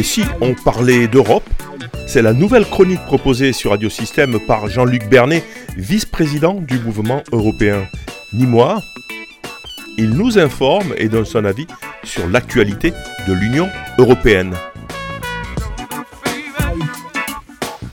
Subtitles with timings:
[0.00, 1.46] Et si on parlait d'Europe,
[2.06, 5.44] c'est la nouvelle chronique proposée sur Radio Système par Jean-Luc Bernet,
[5.76, 7.86] vice-président du mouvement européen.
[8.32, 8.82] Ni moi,
[9.98, 11.66] il nous informe et donne son avis
[12.02, 12.94] sur l'actualité
[13.28, 13.68] de l'Union
[13.98, 14.54] européenne.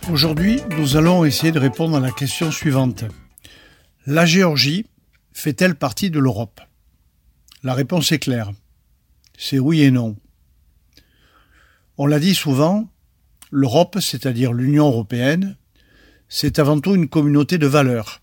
[0.10, 3.04] Aujourd'hui, nous allons essayer de répondre à la question suivante.
[4.06, 4.86] La Géorgie
[5.34, 6.62] fait-elle partie de l'Europe?
[7.64, 8.54] La réponse est claire.
[9.38, 10.16] C'est oui et non.
[12.00, 12.88] On l'a dit souvent,
[13.50, 15.58] l'Europe, c'est-à-dire l'Union européenne,
[16.30, 18.22] c'est avant tout une communauté de valeurs.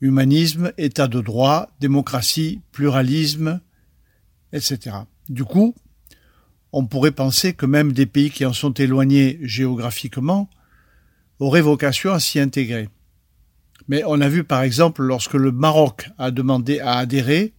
[0.00, 3.60] Humanisme, état de droit, démocratie, pluralisme,
[4.52, 4.96] etc.
[5.28, 5.74] Du coup,
[6.72, 10.48] on pourrait penser que même des pays qui en sont éloignés géographiquement
[11.40, 12.88] auraient vocation à s'y intégrer.
[13.88, 17.54] Mais on a vu par exemple lorsque le Maroc a demandé à adhérer,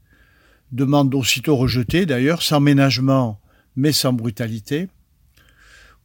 [0.72, 3.42] demande aussitôt rejetée d'ailleurs, sans ménagement
[3.76, 4.88] mais sans brutalité,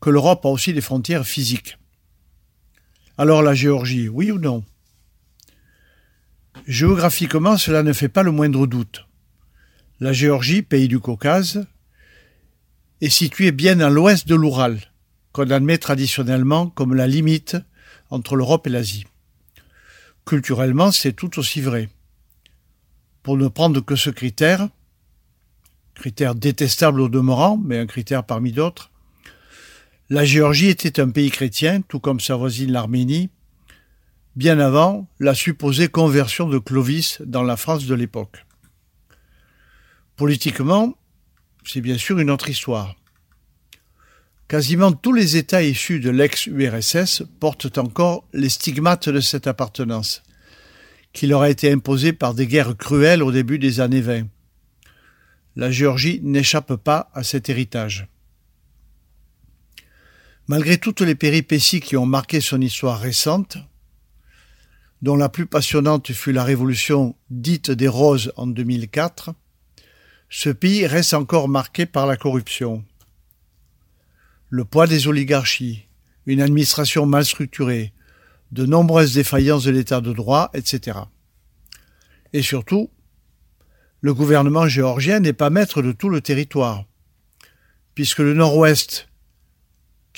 [0.00, 1.78] que l'Europe a aussi des frontières physiques.
[3.18, 4.64] Alors la Géorgie, oui ou non?
[6.66, 9.06] Géographiquement, cela ne fait pas le moindre doute.
[10.00, 11.66] La Géorgie, pays du Caucase,
[13.00, 14.80] est située bien à l'ouest de l'Oural,
[15.32, 17.56] qu'on admet traditionnellement comme la limite
[18.10, 19.06] entre l'Europe et l'Asie.
[20.24, 21.88] Culturellement, c'est tout aussi vrai.
[23.22, 24.68] Pour ne prendre que ce critère,
[25.94, 28.90] critère détestable au demeurant, mais un critère parmi d'autres,
[30.10, 33.30] la Géorgie était un pays chrétien, tout comme sa voisine l'Arménie,
[34.34, 38.44] bien avant la supposée conversion de Clovis dans la France de l'époque.
[40.16, 40.98] Politiquement,
[41.64, 42.96] c'est bien sûr une autre histoire.
[44.48, 50.24] Quasiment tous les États issus de l'ex-URSS portent encore les stigmates de cette appartenance,
[51.12, 54.26] qui leur a été imposée par des guerres cruelles au début des années 20.
[55.54, 58.08] La Géorgie n'échappe pas à cet héritage.
[60.50, 63.56] Malgré toutes les péripéties qui ont marqué son histoire récente,
[65.00, 69.30] dont la plus passionnante fut la révolution dite des Roses en 2004,
[70.28, 72.84] ce pays reste encore marqué par la corruption
[74.48, 75.86] le poids des oligarchies,
[76.26, 77.92] une administration mal structurée,
[78.50, 80.98] de nombreuses défaillances de l'état de droit, etc.
[82.32, 82.90] Et surtout,
[84.00, 86.86] le gouvernement géorgien n'est pas maître de tout le territoire,
[87.94, 89.06] puisque le nord-ouest,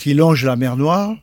[0.03, 1.17] qui longe la mer Noire,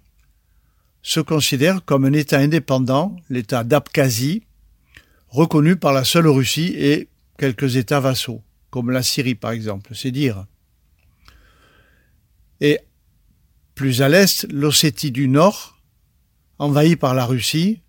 [1.01, 4.44] se considère comme un État indépendant, l'État d'Abkhazie,
[5.28, 10.12] reconnu par la seule Russie et quelques États vassaux, comme la Syrie par exemple, c'est
[10.12, 10.45] dire.
[12.62, 12.79] Et
[13.75, 15.78] plus à l'est, l'Ossétie du Nord,
[16.57, 17.81] envahie par la Russie,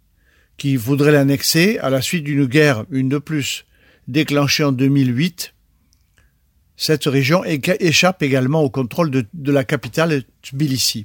[0.56, 3.64] qui voudrait l'annexer à la suite d'une guerre, une de plus,
[4.08, 5.54] déclenchée en 2008.
[6.80, 11.04] Cette région échappe également au contrôle de, la capitale Tbilissi.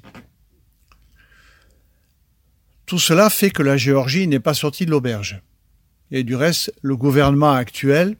[2.85, 5.41] Tout cela fait que la Géorgie n'est pas sortie de l'auberge.
[6.11, 8.15] Et du reste, le gouvernement actuel,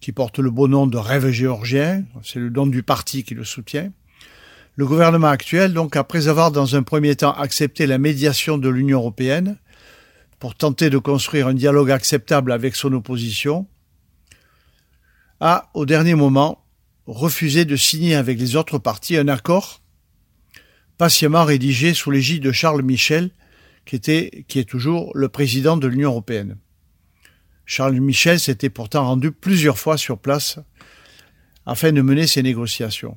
[0.00, 3.44] qui porte le beau nom de Rêve géorgien, c'est le nom du parti qui le
[3.44, 3.92] soutient,
[4.76, 9.00] le gouvernement actuel, donc, après avoir dans un premier temps accepté la médiation de l'Union
[9.00, 9.58] européenne
[10.38, 13.66] pour tenter de construire un dialogue acceptable avec son opposition,
[15.40, 16.64] a, au dernier moment,
[17.06, 19.80] refusé de signer avec les autres partis un accord
[20.96, 23.30] patiemment rédigé sous l'égide de Charles Michel,
[23.84, 26.56] qui, qui est toujours le président de l'Union européenne.
[27.66, 30.58] Charles Michel s'était pourtant rendu plusieurs fois sur place
[31.66, 33.16] afin de mener ces négociations.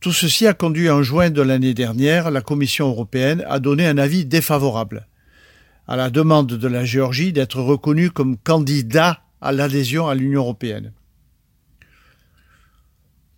[0.00, 3.98] Tout ceci a conduit en juin de l'année dernière la Commission européenne à donner un
[3.98, 5.08] avis défavorable
[5.86, 10.92] à la demande de la Géorgie d'être reconnue comme candidat à l'adhésion à l'Union européenne.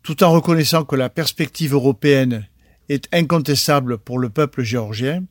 [0.03, 2.47] Tout en reconnaissant que la perspective européenne
[2.89, 5.25] est incontestable pour le peuple géorgien,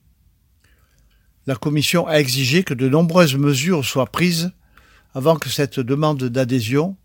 [1.48, 4.52] la Commission a exigé que de nombreuses mesures soient prises
[5.14, 6.98] avant que cette demande d'adhésion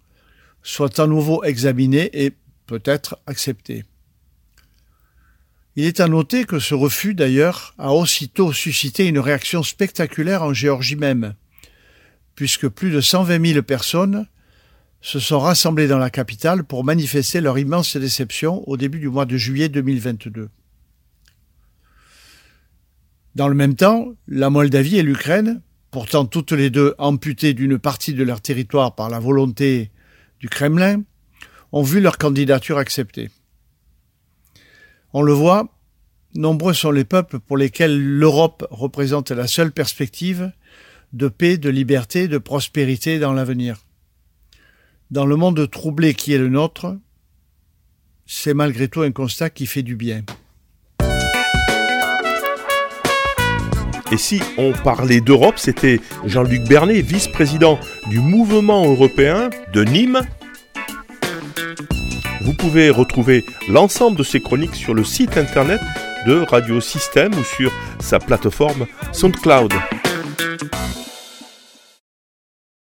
[0.64, 2.32] soit à nouveau examinée et
[2.66, 3.84] peut-être acceptée.
[5.76, 10.52] Il est à noter que ce refus, d'ailleurs, a aussitôt suscité une réaction spectaculaire en
[10.52, 11.34] Géorgie même,
[12.40, 14.26] puisque plus de 120 000 personnes
[15.02, 19.26] se sont rassemblées dans la capitale pour manifester leur immense déception au début du mois
[19.26, 20.48] de juillet 2022.
[23.34, 25.60] Dans le même temps, la Moldavie et l'Ukraine,
[25.90, 29.90] pourtant toutes les deux amputées d'une partie de leur territoire par la volonté
[30.38, 31.02] du Kremlin,
[31.72, 33.28] ont vu leur candidature acceptée.
[35.12, 35.68] On le voit,
[36.34, 40.52] nombreux sont les peuples pour lesquels l'Europe représente la seule perspective
[41.12, 43.84] de paix, de liberté, de prospérité dans l'avenir.
[45.10, 46.96] Dans le monde troublé qui est le nôtre,
[48.26, 50.22] c'est malgré tout un constat qui fait du bien.
[54.12, 57.78] Et si on parlait d'Europe, c'était Jean-Luc Bernet, vice-président
[58.08, 60.22] du mouvement européen de Nîmes.
[62.40, 65.80] Vous pouvez retrouver l'ensemble de ces chroniques sur le site internet
[66.26, 69.72] de Radio Système ou sur sa plateforme SoundCloud.